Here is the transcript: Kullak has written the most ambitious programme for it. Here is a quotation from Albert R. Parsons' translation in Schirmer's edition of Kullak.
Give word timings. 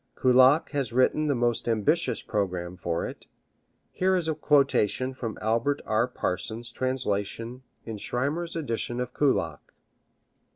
Kullak 0.15 0.69
has 0.71 0.91
written 0.91 1.27
the 1.27 1.35
most 1.35 1.67
ambitious 1.69 2.23
programme 2.23 2.75
for 2.75 3.05
it. 3.05 3.27
Here 3.91 4.15
is 4.15 4.27
a 4.27 4.33
quotation 4.33 5.13
from 5.13 5.37
Albert 5.43 5.79
R. 5.85 6.07
Parsons' 6.07 6.71
translation 6.71 7.61
in 7.85 7.97
Schirmer's 7.97 8.55
edition 8.55 8.99
of 8.99 9.13
Kullak. 9.13 9.73